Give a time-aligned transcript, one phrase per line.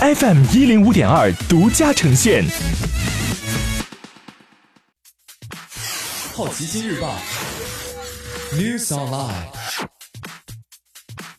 [0.00, 2.44] FM 一零五点二独家呈现。
[6.32, 7.18] 好奇心日报
[8.52, 9.48] News Online。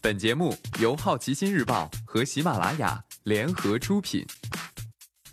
[0.02, 4.26] 本节目由好奇心日报和喜马拉雅联合出品。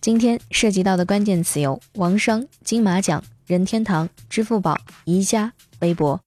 [0.01, 6.26] 今天涉及到的关键词有：王双、金马奖、任天堂、支付宝、宜家、微博。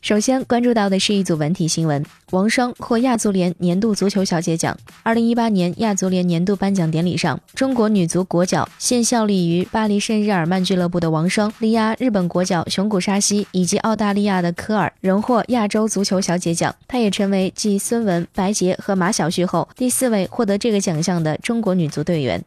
[0.00, 4.74] 首先关注到的是一组文体新闻：王霜获亚足联年度足球小姐奖。
[5.02, 16.74] 二零一八年亚足联年度颁奖典礼上，中国女足国脚现效力于巴黎圣日耳曼俱乐部的王霜，力压日本国脚熊谷沙希以及澳大利亚的科尔，荣获亚洲足球小姐奖。
[16.88, 22.42] 她也成为继孙雯、白洁和马晓旭后第四位获得这个奖项的中国女足队员。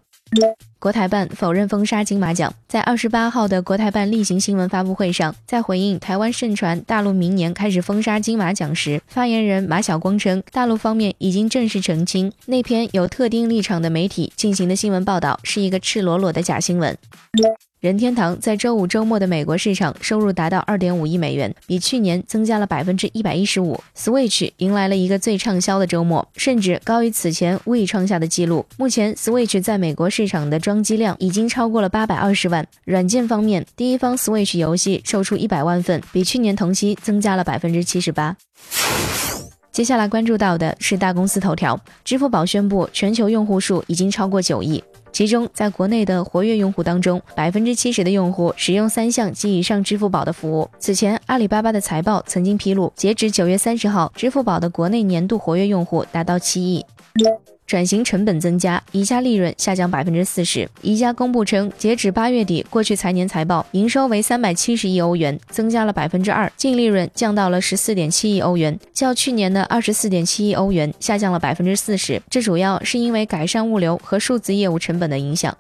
[0.79, 2.53] 国台办否认封杀金马奖。
[2.67, 16.97] 在二十八号的国台办例行新闻发布会上，在回应台湾盛传大陆明年开始封杀金马奖时，发言人马晓光称，大陆方面已经正式澄清，那篇有特定立场的媒体进行的新闻报道是一个赤裸裸的假新闻。
[17.83, 23.77] 任天堂在周五周末的美国市场收入达到二点五亿美元，比去年增加了百分之一百一十五。
[23.93, 28.65] Switch 迎来了一个最畅销的周末，甚至高于此前未创下的记录。
[28.77, 32.65] 目前，Switch 在美国市场的装机量已经超过了八百二十万。
[32.85, 38.37] 软件方面，第一方 Switch 游戏售出一百万份，比去年同期增加了百分之七十八。
[39.73, 44.81] 接下来关注到的是大公司头条，支付宝宣布全球用户数已经超过九亿。
[45.13, 50.67] 其中，在国内的活跃用户当中，百分之七十的用户使用三项及以上支付宝的服务。
[50.79, 56.83] 此前，阿里巴巴的财报曾经披露，截止九月三十号，支付宝的国内年度活跃用户达到七亿。
[57.65, 60.69] 转型成本增加，宜家利润下降百分之四十。
[60.81, 72.21] 宜家公布称，截止八月底，过去财年财报营收为三百七十亿欧元，增加了百分之二，净利润降到了十四点七亿欧元，较去年的二十四点七亿欧元下降了百分之四十。
[72.29, 75.53] 这主要是因为改善物流和数字业务成本本的影响。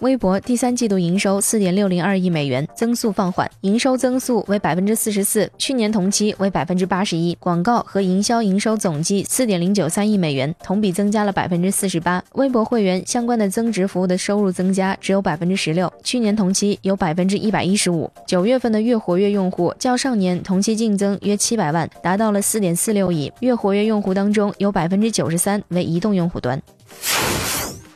[0.00, 7.34] 微博第三季度营收四点六零二亿美元，增速放缓，营收增速为百分之四十四，去年同期为百分之八十一。
[7.38, 12.22] 广告和营销营收总计四点零九三亿美元，同比增加了百分之四十八。
[12.32, 18.10] 微博会员相关的增值服务的收入增加只有百分之十六，去年同期有百分之一百一十五。
[18.26, 23.30] 九月份的月活跃用户较上年同期净增约七百万，达到了四点四六亿。
[23.40, 26.60] 月活跃用户当中有百分之九十三为移动用户端。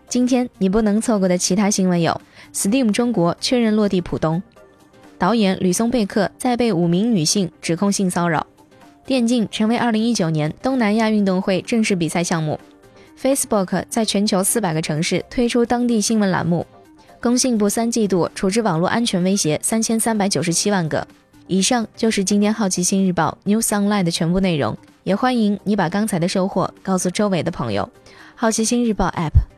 [0.08, 2.18] 今天你不能错过的其他新闻有
[2.54, 4.40] ：Steam 中国确认落地浦东；
[5.18, 8.40] 导演吕松贝克再被五名女性指控性骚扰；
[9.04, 12.58] 电竞成为2019年东南亚运动会正式比赛项目
[13.20, 16.64] ；Facebook 在全球四百个城市推出当地新闻栏目；
[17.20, 21.06] 工信部三季度处置网络安全威胁三千三百九十七万个。
[21.48, 24.74] 以上就是今天好奇心日报 News Online 的全部内容，
[25.04, 27.90] 也欢迎你把刚才的收获告诉周围的朋友。
[28.34, 29.57] 好奇心日报 App。